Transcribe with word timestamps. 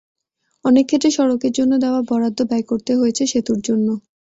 অনেক 0.65 0.85
ক্ষেত্রে 0.87 1.09
সড়কের 1.17 1.53
জন্য 1.57 1.73
দেওয়া 1.83 1.99
বরাদ্দ 2.09 2.39
ব্যয় 2.49 2.65
করতে 2.69 2.91
হয়েছে 2.95 3.23
সেতুর 3.31 3.59
জন্য। 3.67 3.87